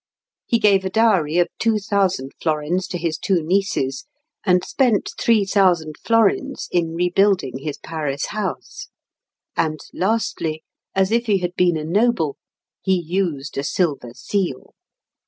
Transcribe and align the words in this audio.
He 0.47 0.57
gave 0.57 0.83
a 0.83 0.89
dowry 0.89 1.37
of 1.37 1.47
2,000 1.59 2.31
florins 2.41 2.87
to 2.87 2.97
his 2.97 3.19
two 3.19 3.43
nieces, 3.43 4.07
and 4.43 4.63
spent 4.65 5.11
3,000 5.19 5.95
florins 6.03 6.67
in 6.71 6.95
rebuilding 6.95 7.59
his 7.59 7.77
Paris 7.77 8.25
house; 8.29 8.87
and 9.55 9.79
lastly, 9.93 10.63
as 10.95 11.11
if 11.11 11.27
he 11.27 11.37
had 11.37 11.53
been 11.55 11.77
a 11.77 11.85
noble, 11.85 12.37
he 12.81 12.99
used 12.99 13.59
a 13.59 13.63
silver 13.63 14.13
seal." 14.15 14.73